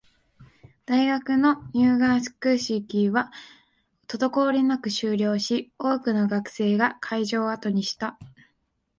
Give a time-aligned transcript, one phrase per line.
[0.87, 3.31] 大学の入学式は
[4.07, 8.17] 滞りなく終了し、多くの学生が会場を後にした